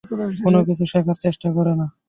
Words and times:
কোনকিছু 0.43 0.83
শেখার 0.91 1.17
চেষ্টা 1.23 1.47
করে 1.57 1.73
না। 1.75 1.85